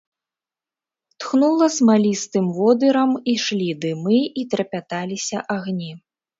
Тхнула 1.23 1.67
смалістым 1.75 2.49
водырам, 2.57 3.11
ішлі 3.37 3.69
дымы, 3.87 4.19
і 4.39 4.49
трапяталіся 4.57 5.49
агні. 5.61 5.91